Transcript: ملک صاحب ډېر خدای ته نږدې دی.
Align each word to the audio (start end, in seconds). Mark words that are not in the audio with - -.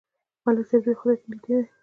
ملک 0.43 0.65
صاحب 0.69 0.81
ډېر 0.85 0.95
خدای 0.99 1.15
ته 1.19 1.25
نږدې 1.31 1.55
دی. 1.63 1.67